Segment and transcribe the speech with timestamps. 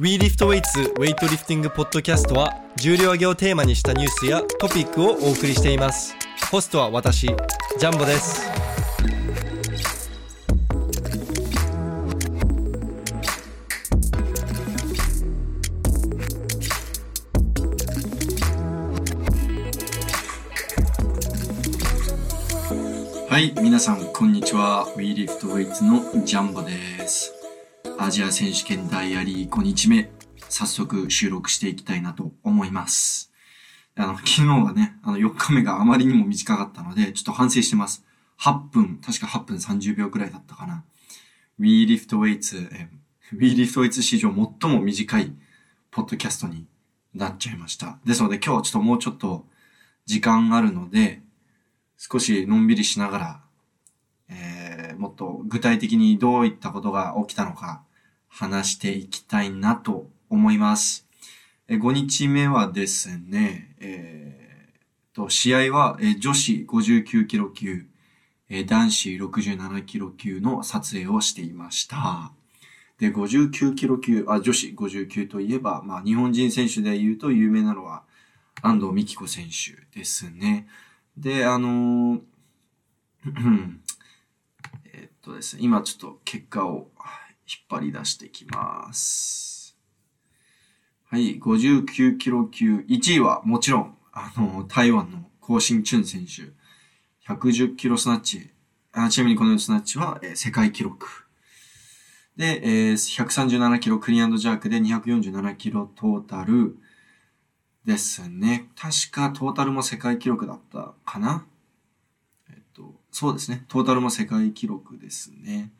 [0.00, 6.16] WeLiftWeights ウェイトリフティングポッドキャストは重量挙げをテーマにしたニュースやトピックをお送りしています
[6.50, 8.50] ホストは私ジャンボです
[23.30, 24.86] はい、皆さん、こんにちは。
[24.96, 27.33] WeLiftWeights のジャンボです。
[27.98, 30.10] アジア選手権ダイアリー5日目、
[30.48, 33.32] 早速収録していきたいなと思います。
[33.96, 38.04] あの、昨日はね、あの、4日目があまりにも短かったので、ちょっと反省してます。
[38.40, 40.84] 8分、確か8分30秒くらいだったかな。
[41.60, 42.88] WeLiftWeights、
[43.32, 45.32] WeLiftWeights 史上最も短い
[45.90, 46.66] ポッドキャストに
[47.14, 47.98] なっちゃいました。
[48.04, 49.46] ですので今日はちょっともうちょっと
[50.04, 51.22] 時間があるので、
[51.96, 53.40] 少しのんびりしながら、
[54.28, 54.64] えー
[54.98, 57.82] もっと具体的にどういったことが起きたのか
[58.34, 61.06] 話していきたいなと思います。
[61.68, 67.86] えー5日目はですね、えーと、試合は、女子59キロ級、
[68.66, 72.32] 男子67キロ級の撮影をしていました。
[72.98, 78.02] で、59キロ級、あ、女子59といえば、まあ、日本人選手で言うと有名なのは、
[78.60, 80.66] 安藤美希子選手ですね。
[81.16, 82.20] で、あのー
[84.92, 86.88] えっとですね、今ちょっと結果を
[87.46, 89.76] 引っ張り出してきます。
[91.04, 96.52] はい、59キロ級、1位はもちろん、あの、台湾のコウシンチュン選手、
[97.30, 98.50] 110キロスナッチ、
[98.92, 101.06] あちなみにこのスナッチは、えー世界記録。
[102.36, 106.76] で、えー137キロクリーンジャークで247キロトータル
[107.84, 108.70] ですね。
[108.76, 111.46] 確かトータルも世界記録だったかな？
[112.50, 113.64] えっと、そうですね。
[113.68, 115.70] トータルも世界記録ですね。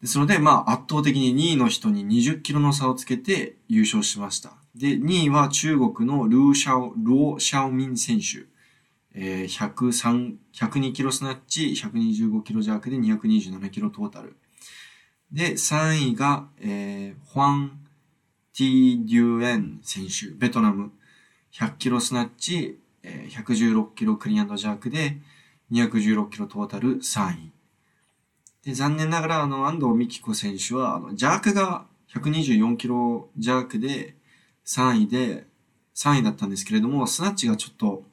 [0.00, 4.52] ですので、まあ、圧倒的に2位の人に20キロの差をつけて優勝しました。
[4.76, 8.46] で、2位は中国のルーシャオ、ロー・シャオミン選手。
[9.14, 14.36] えー、103、102キロスナッチ、125キロジャークで227キロトータル。
[15.32, 17.80] で、3位が、えー、ホアン・
[18.56, 20.92] ティ・デュエン選手、ベトナム。
[21.52, 25.18] 100キロスナッチ、えー116キロクリーンドジャークで
[25.72, 27.52] 216キロトータル3位。
[28.64, 34.16] で、残念ながら、あの、安藤美希子選手は、あの、ジャークが124キロジャークで
[34.64, 35.46] 3位で、
[35.94, 38.04] 3位だったんですけれども、スナッチがちょっと、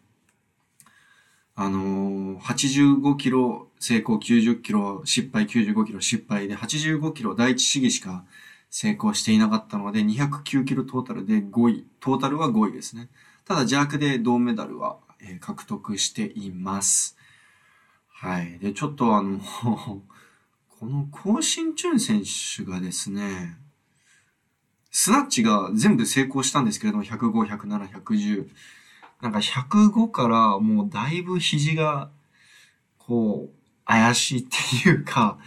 [1.56, 8.26] あのー85キロ成功、90キロ失敗、95キロ失敗で、85キロ第一試技しか
[8.70, 13.10] 成功していなかったので、209キロトータルで5位、トータルは5位ですね。
[13.46, 17.18] ただ、ジャークで銅メダルは、えー獲得しています。
[18.10, 18.60] はい。
[18.60, 19.40] で、ちょっとあの、
[20.80, 23.56] このコウシンチュン選手がですね、
[24.92, 28.48] スナッチが全部成功したんですけれども、105、107、110。
[29.22, 32.10] なんか105からもうだいぶ肘が、
[32.98, 35.38] こう、怪しいっていうか、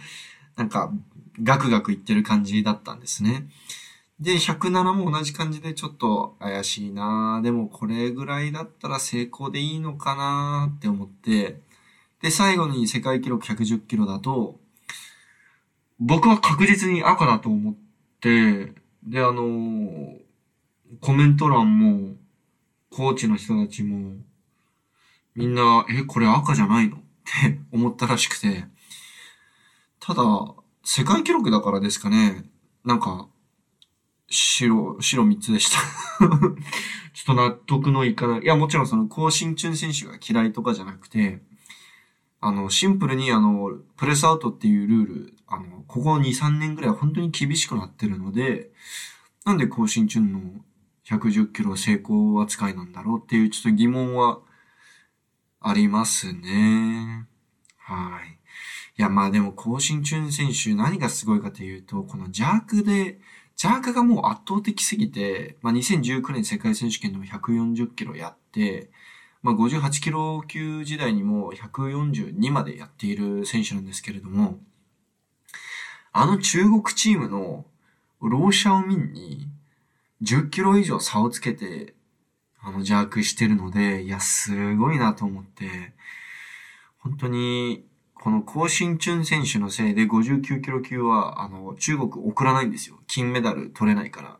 [0.55, 0.91] なんか、
[1.43, 3.47] ガクガクいってる感じだったんですね。
[4.19, 11.61] で、107も同じ感じでちょっと怪しいなでもこれぐらいだったら成功でいいのかなって思って、
[12.21, 14.59] で、最後に世界記録110キロだと、
[15.99, 17.75] 僕は確実に赤だと思っ
[18.21, 18.73] て、
[19.03, 20.17] で、あの
[21.01, 22.15] コメント欄も、
[22.89, 24.15] コーチの人たちも、
[25.35, 26.97] みんな、え、これ赤じゃないの？
[26.97, 28.65] って 思ったらしくて、
[29.99, 30.23] ただ、
[30.83, 32.49] 世界記録だからですかね、
[32.83, 33.27] なんか、
[34.29, 35.79] 白、白3つでした。
[37.13, 38.41] ちょっと納得のいかない。
[38.41, 41.41] いや、もちろんその、高新チュン選手が嫌いとかじゃなくて、
[42.41, 48.71] あの、シンプルにあの、プレスアウトっていうルール、あの、ここ2、3年ぐらい本当に厳しくなってるので、
[49.45, 50.39] なんで高新チュンの
[51.05, 54.39] 110キロ成功扱いなんだろうっていうちょっと疑問は
[55.59, 57.27] ありますね。
[57.77, 58.39] はい。
[58.97, 63.19] いや、まあでも、高新チュン選手何がすごいかというと、このジャークで、
[63.55, 68.91] ジャークがもう圧倒的すぎて、まあ2019年世界選手権でも140キロやって、
[69.41, 74.59] まあ58キロ級時代にも142までやっている選手なんですけれども、
[76.11, 77.65] あの中国チームの
[78.21, 79.47] ローシャオミンに
[80.21, 81.93] 10キロ以上差をつけて、
[82.61, 85.93] あの、邪悪してるので、いや、すごいなと思って、
[86.97, 92.99] 本当に、この高新チュン選手のせいで59キロ級は、あの、中国送らないんですよ。
[93.07, 94.37] 金メダル取れないから。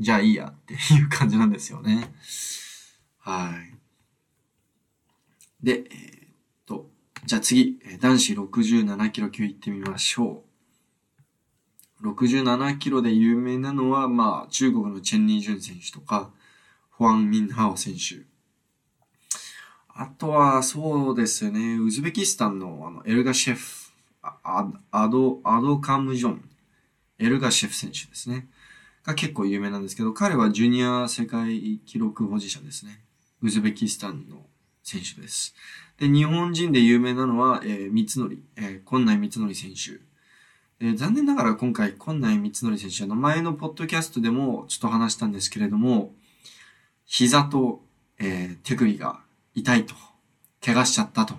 [0.00, 2.12] じゃあいいやっていう感じなんですよね。
[3.20, 3.79] はい。
[5.62, 6.30] で、えーっ
[6.66, 6.88] と、
[7.26, 10.44] じゃあ次、男子67キロ級行ってみましょ
[12.02, 12.08] う。
[12.08, 16.30] 67キロで有名なのは、まあ、中国のチェン・ニージュン選手とか、
[16.96, 18.24] ファン・ミンハオ選手。
[19.88, 23.90] あとは、そうですね、ウズベキスタンのあのエルガシェフ、
[24.22, 26.50] アアド、アドカムジョン、
[27.18, 28.48] エルガシェフ選手ですね。
[29.02, 33.04] が結構有名なんですけど、彼はジュニア世界記録保持者ですね。
[33.42, 34.46] ウズベキスタンの
[34.90, 35.54] 選手です。
[35.98, 38.20] で、日本人で有名なのは、えー、三つ
[38.56, 40.00] えー、今内三つ選手。
[40.82, 46.14] え、残念ながら今回、今内三つ選手、の前のポッドキャストでもちょっと話したんですけれども、
[47.04, 47.82] 膝と、
[48.18, 49.20] えー、手首が
[49.54, 49.94] 痛いと、
[50.64, 51.34] 怪我しちゃったと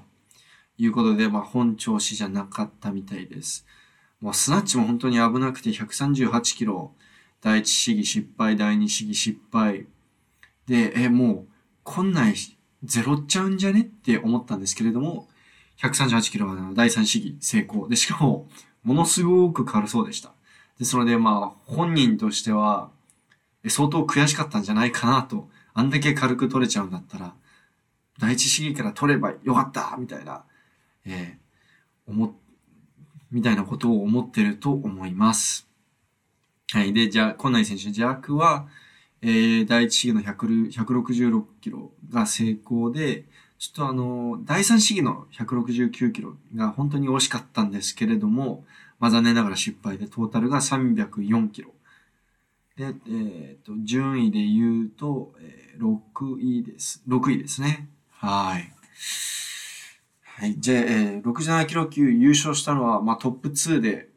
[0.77, 3.65] いうことで、まあ本調子じゃなかったみたいです。
[4.19, 6.93] もうスナッチも本当に危なくて138キロ、
[7.41, 9.87] 第一試技失敗、第二試技失敗。
[10.67, 11.47] で、え、もう、
[11.83, 12.35] こんない
[12.83, 13.81] ゼロっちゃうんじゃね？
[13.81, 15.27] って思ったんですけれども、
[15.81, 17.87] 138キロは第3試技成功。
[17.87, 18.47] で、しかも、
[18.83, 20.33] ものすごく軽そうでした。
[20.79, 22.89] ですので、まあ、本人としては、
[23.67, 27.33] 相当悔しかったんじゃないかなと、あんだけ軽く取れちゃうんだったら、
[28.19, 30.43] 第一試技から取ればよかったみたいな、
[31.05, 32.31] えー、思っ、
[33.31, 35.67] みたいなことを思ってると思います。
[36.71, 36.93] はい。
[36.93, 38.67] で、じゃあ、今内選手、ジャックは、
[39.23, 43.25] えー、第一試技の166キロが成功で、
[43.59, 48.65] ちょっとあの、第三試技の169キロが本当に惜しかったんですけれども、
[48.99, 51.71] まあ残念ながら失敗で、トータルが304キロ。
[52.75, 57.03] で、えっ、ー、と、順位で言うと、えー、6位です。
[57.07, 57.89] 6位ですね。
[58.09, 58.73] はい。
[60.23, 60.55] はい。
[60.59, 64.10] じゃあ、えー、67キロ級優勝したのは、まあトップ2で、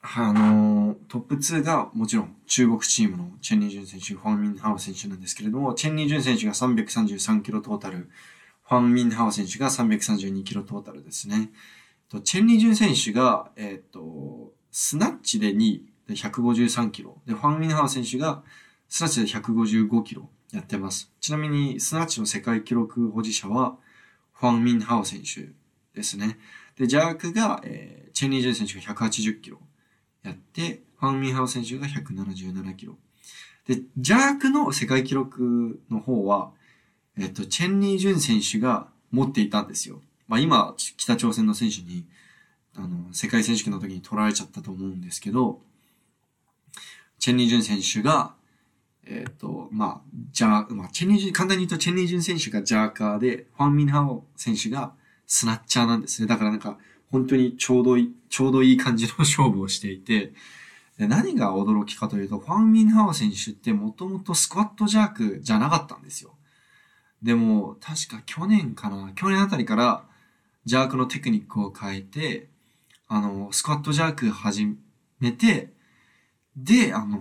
[0.00, 8.08] あの、トップ2がもちろん中国チームのチェン・ニージュン選手、ファン・ミン・ハオ選手なんですけれども、チェン・ニージュン選手が333キロトータル、
[8.68, 11.50] ファン・ミン・ハオ選手が332キロトータルですね。
[12.08, 17.20] とチェン・ニージュン選手が、えっ、と、スナッチで2位で153キロ。
[17.26, 18.42] で、ファン・ミン・ハオ選手が
[18.88, 21.12] スナッチで155キロやってます。
[21.20, 23.76] ちなみに、スナッチの世界記録保持者は、
[24.32, 25.48] ファン・ミン・ハオ選手
[25.94, 26.38] ですね。
[26.76, 29.58] で、ジャークが、えー、チェン・ニージュン選手が180キロ。
[30.22, 32.96] やって、ファン・ミンハオ選手が177キロ。
[33.66, 36.52] で、ジャークの世界記録の方は、
[37.18, 40.00] えっと、チェンニー・ジュン選手が持っていたんですよ。
[40.26, 42.06] まあ今、北朝鮮の選手に、
[42.74, 45.60] あの、世界選手権の時に取られちゃったと思うんですけど、
[47.18, 48.34] チェンニー・ジュン選手が、
[49.04, 54.92] えっ、と、まあ、じゃあ、まあ、チェンニー・ジュン、簡単に言うとチェンニー・ジュン選手がジャーカーで、ファン・ミンハオ選手が
[55.26, 56.28] スナッチャーなんですね。
[56.28, 56.78] だからなんか、
[57.10, 60.32] 本当にちょうどいい、ちょうどいい感じの勝負をしていて、
[60.98, 66.34] で何が驚きかというと、ファン・ミンハワ選手ってもともとスクワットジャークじゃなかったんですよ。
[67.22, 70.04] でも、確か去年かな、去年あたりから
[70.64, 72.50] ジャークのテクニックを変えて、
[73.06, 74.76] あの、スクワットジャーク始
[75.20, 75.72] めて、
[76.56, 77.18] で、あの、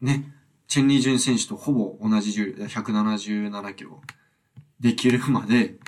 [0.00, 0.32] ね、
[0.68, 4.00] チェンリー・ジュン選手とほぼ同じ重量、177キロ
[4.80, 5.78] できるまで、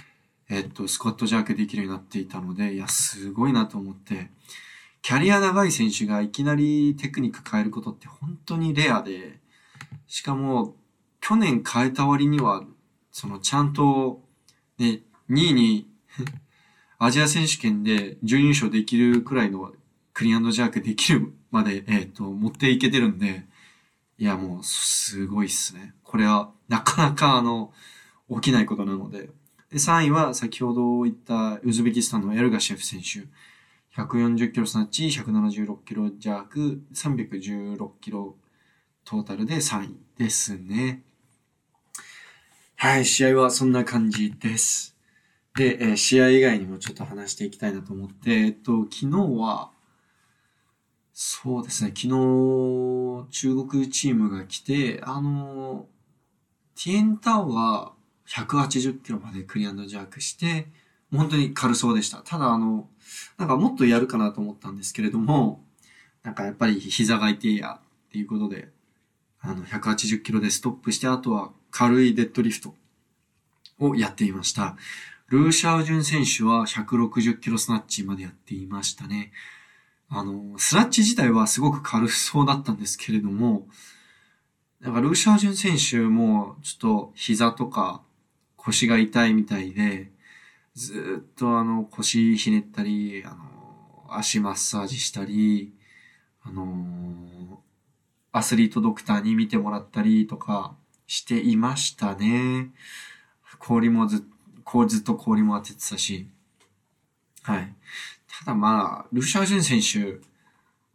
[0.50, 4.30] えっと、スクワットジャークできるようになっていたので、いや、すごいなと思って、
[5.02, 9.38] キャリア長い選手がいきなりテクニック変えることって本当にレアで、
[10.06, 10.74] しかも、
[11.20, 12.64] 去年変えた割には、
[13.12, 14.22] そのちゃんと、
[14.78, 15.88] ね、2位に
[16.98, 19.72] アジア選手権で準優勝できるくらいの
[20.14, 23.46] クリアンドジャークできるまで、えっ、と、持っていけてるんで、
[24.18, 25.94] いや、もう、すごいっすね。
[26.02, 27.72] これは、なかなか、あの、
[28.30, 29.30] 起きないことなので、
[29.70, 33.28] で、3位は先ほど言ったウズベキスタンのエルガシェフ選手。
[34.00, 38.36] 140キロスナッチ、176キロ弱、316キロ
[39.04, 41.02] トータルで3位ですね。
[42.76, 44.96] はい、試合はそんな感じです。
[45.56, 49.72] で、えー、試合以外にもちょっと話していきたいなと思って、えっと、昨日は、
[51.12, 55.88] そうですね、昨日、中国チームが来て、あの、
[56.76, 57.97] ティエンタワー、
[58.28, 60.68] 180キロまでクリアンドジャークして、
[61.12, 62.18] 本当に軽そうでした。
[62.18, 62.88] ただあの、
[63.38, 65.64] なんかもっとやるかなと思ったんですけれども、
[66.22, 68.68] なんかやっぱり膝が痛いやっていうことで、
[69.40, 72.74] あの、180キロでストップして、あとは軽いデッドリフト
[73.78, 74.76] をやっていました。
[75.28, 79.32] ルーシャオジュン選手は160キロスナッチまでやっていましたね。
[80.10, 83.68] あの、スナッチ自体はすごく軽そうだったんですけれども、
[84.80, 88.02] なんかルーシャオジュン選手もちょっと膝とか
[88.68, 90.12] 腰が痛いみたいで、
[90.74, 95.72] ずっとあの腰ひねったり、あの、足マッサージしたり、
[96.42, 97.62] あの
[98.30, 102.70] アスリートドクターに見てもらったりとかしていましたね。
[103.58, 104.20] 氷もずっ
[104.70, 106.28] と、ずっと氷も当ててたし。
[107.42, 107.74] はい。
[108.40, 110.20] ただまあ、ルシャージュン選手、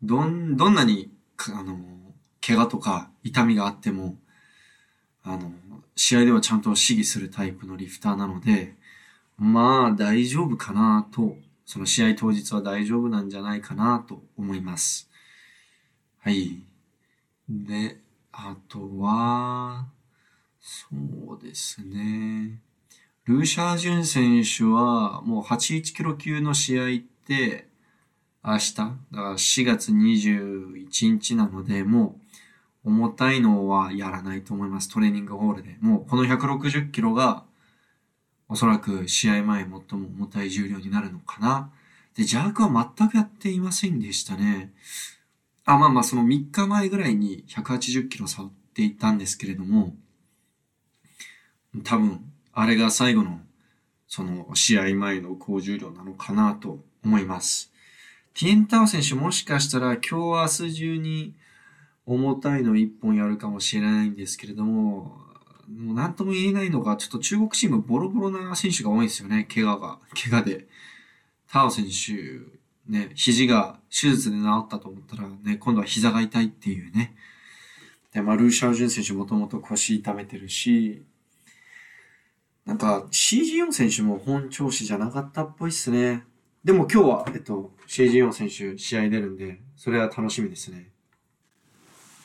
[0.03, 1.11] どん、どんなに、
[1.51, 1.79] あの、
[2.45, 4.15] 怪我とか痛みがあっても、
[5.23, 5.51] あの、
[5.95, 8.75] 試合ではちゃんと試技するタイプのリフターなので、
[9.37, 15.09] まあ大丈夫かなと、その試合当日は大丈夫なんじゃないかなと思います。
[16.19, 16.63] はい。
[17.49, 17.99] で、
[18.31, 19.87] あとは、
[20.59, 20.87] そ
[21.39, 22.59] うですね。
[23.25, 27.67] ルーシャージュン選手はもう81キロ級の試合って
[28.43, 32.22] 明日、だから4月21日なので、もう
[32.83, 34.89] 重たいのはやらないと思います。
[34.89, 35.77] トレーニングホールで。
[35.79, 37.43] もうこの160キロが
[38.49, 41.71] おそらく試合前最も重たい重量になるのかな。
[42.15, 44.73] で、ジャークは全くやっていませんでしたね。
[45.65, 49.95] あ、まあまあその3日前ぐらいに180キロ触っていたんですけれども、
[51.83, 53.39] 多分、あれが最後の、
[54.07, 57.71] その試合前の高重量なのかなと思います。
[58.35, 60.01] ティエンタオ選手もしかしたら今
[60.47, 61.33] 日明日中に
[62.05, 65.17] 重たいの一本やるかもしれないんですけれども、
[65.69, 69.99] もう何とも言えないのが、ちょっと中国チームボロボロな選手が多いんですよね、怪我が。
[70.13, 70.67] 怪我で。
[71.49, 77.15] タオ選手、ね、肘が手術で治ったと思ったらね、今度は膝が痛いっていうね。
[78.11, 81.03] で、まあ、ルーシャージュン選手もともと腰痛めてるし、
[82.65, 86.23] なんか CG4 選手も本調子じゃなかったっぽいっすね。
[86.63, 90.92] でも今日は、えっと、CG4 選手試合出るんで、それは楽しみですね。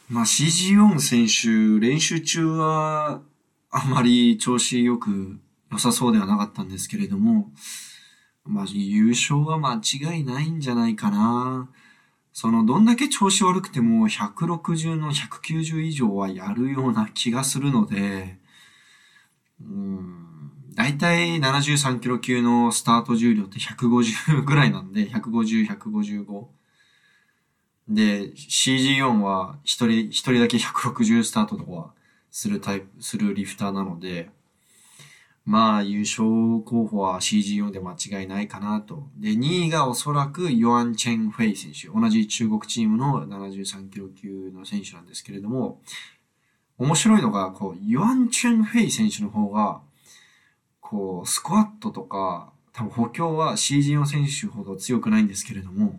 [0.08, 3.20] まあ CG4 選手、練習中は、
[3.70, 5.38] あまり調子よく
[5.70, 7.52] 良さそうではなかったんですけれども、
[8.44, 11.68] まあ優勝は間違いないんじゃないかな。
[12.32, 18.38] その、どんだけ調子悪くても160の190以上はやるような気がするので、
[19.60, 26.57] うん、大体73キロ級のスタート重量って150ぐらいなんで、150、155。
[27.88, 31.94] で、CG4 は一人、一人だけ160スタートとか
[32.30, 34.30] するタイプ、するリフターなので、
[35.48, 36.28] まあ、優勝
[36.62, 39.08] 候補は CG4 で間違いないかなと。
[39.16, 41.88] で、2位がおそらくヨアン・チェン・フェイ選手。
[41.88, 45.80] 同じ中国チームの73キロ級の選手なんですけれども、
[46.76, 49.80] 面白いのが、こう、ヨアン・チェン・フェイ選手の方が、
[50.82, 55.98] こう、スクワットとか、多分補強は CG の選手ほど強くないんですけれども、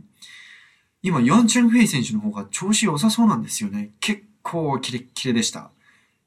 [1.02, 3.92] 今、ヨンチェンフェイ選手の方が調子良さそうなんですよね。
[4.02, 5.72] 結構キレッキレでした。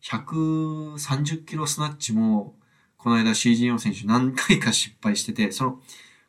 [0.02, 2.54] 130キロスナッチも、
[2.96, 5.80] この間 CG4 選手何回か失敗してて、その、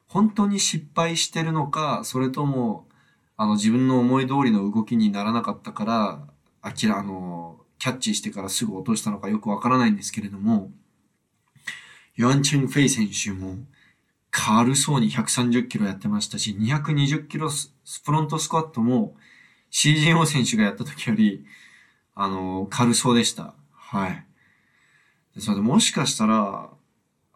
[0.07, 2.87] 本当に失敗してるのか、それとも、
[3.37, 6.27] あの、自分の思い通りの動きにならなかったから、
[6.61, 10.71] あきら、あの、キャッチしてからすぐ落としたのかよくわからないんですけれども、
[12.15, 13.57] ヨアン・チェン・フェイ選手も
[14.35, 17.71] 軽そうに130キロやってましたし、220キロス
[18.03, 19.15] プロントスクワットも
[19.71, 21.45] CGO 選手がやった時より、
[22.15, 23.53] あの、軽そうでした。
[23.71, 24.25] はい。
[25.37, 26.71] それでもしかしたら、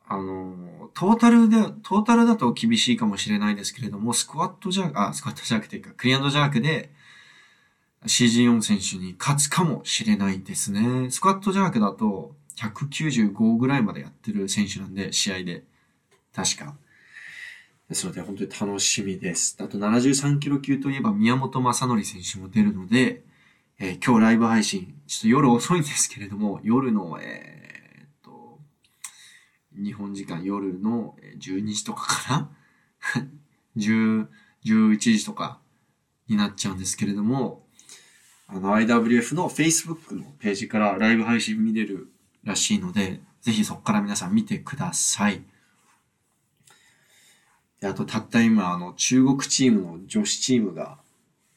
[0.08, 6.92] あの、トータルで、トータルだと厳しいかもしれないですけれども、スクワットジャーク、あ、スクワットジャークっていうか、クリアンドジャークで
[8.06, 11.12] CG4 選手に勝つかもしれないですね。
[11.12, 15.63] スクワットジャークだと、195ぐらいまでやってる選手なんで、試合で。
[16.34, 16.75] 確か。
[17.89, 19.56] ですので、本当に楽しみです。
[19.60, 23.24] あと73キロ級といえば宮本正則選手も出るので、
[23.79, 28.60] えー、今日ライブ配信、ちょっと夜遅いんですけれども、夜の、えー、っと、
[29.74, 32.50] 日本時間夜の12時とかか
[33.15, 33.24] な
[33.77, 34.27] ?10、
[34.65, 35.60] 11時とか
[36.27, 37.65] になっちゃうんですけれども、
[38.48, 42.10] あの IWF の Facebook のページからライブ配信見れる
[42.44, 45.41] らしいので、ぜひそこから皆さん見てください。
[47.79, 50.98] であと、たった今、あの、中国チームの女子チームが、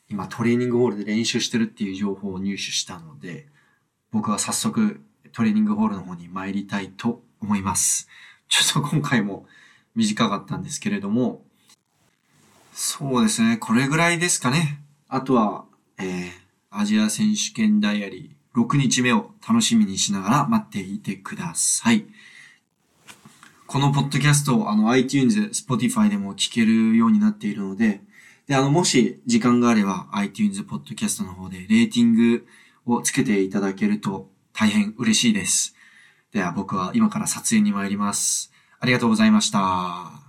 [0.08, 3.46] 今トレーニングホールで練習してるっていう情報を入手したので、
[4.10, 5.00] 僕は早速
[5.32, 8.08] トレーニングホールの方に参りたいと思います。
[8.48, 9.46] ちょっと今回も
[9.94, 11.42] 短かったんですけれども、
[12.72, 14.82] そうですね、これぐらいですかね。
[15.08, 15.64] あとは、
[15.98, 16.30] えー、
[16.70, 22.06] アジア選手権ダイアリー、6日目を楽しみにしながら待っていてください。
[23.70, 28.00] このポッドキャスト、あの iTunes、Spotify でも聞けるようになっているので、
[28.48, 32.46] で、あの、もし時間があれば iTunes ポッドキャストの方でレーティング
[32.84, 35.76] をつけていただけると大変嬉しいです。
[36.32, 38.52] では僕は今から撮影に参ります。
[38.80, 40.19] ありがとうございました。